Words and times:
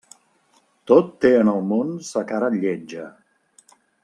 Tot 0.91 1.11
té 1.25 1.31
en 1.41 1.53
el 1.53 1.61
món 1.73 1.93
sa 2.09 2.27
cara 2.35 2.53
lletja. 2.59 3.07